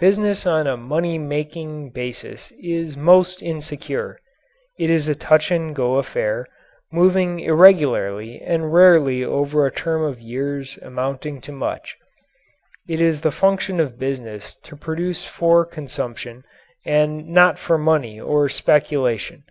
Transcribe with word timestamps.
Business 0.00 0.46
on 0.46 0.66
a 0.66 0.78
money 0.78 1.18
making 1.18 1.90
basis 1.90 2.52
is 2.58 2.96
most 2.96 3.42
insecure. 3.42 4.18
It 4.78 4.88
is 4.88 5.08
a 5.08 5.14
touch 5.14 5.50
and 5.50 5.76
go 5.76 5.96
affair, 5.96 6.46
moving 6.90 7.38
irregularly 7.38 8.40
and 8.40 8.72
rarely 8.72 9.22
over 9.22 9.66
a 9.66 9.70
term 9.70 10.04
of 10.04 10.22
years 10.22 10.78
amounting 10.80 11.42
to 11.42 11.52
much. 11.52 11.98
It 12.88 12.98
is 13.02 13.20
the 13.20 13.30
function 13.30 13.78
of 13.78 13.98
business 13.98 14.54
to 14.54 14.74
produce 14.74 15.26
for 15.26 15.66
consumption 15.66 16.44
and 16.86 17.28
not 17.28 17.58
for 17.58 17.76
money 17.76 18.18
or 18.18 18.48
speculation. 18.48 19.44